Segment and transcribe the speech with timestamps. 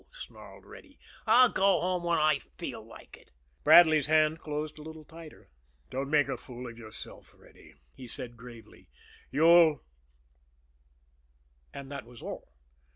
[0.11, 0.97] snarled Reddy.
[1.27, 3.29] "I'll go home when I feel like it!"
[3.63, 5.51] Bradley's hand closed a little tighter.
[5.91, 8.89] "Don't make a fool of yourself, Reddy," he said gravely.
[9.29, 9.83] "You'll"
[11.75, 12.51] And that was all.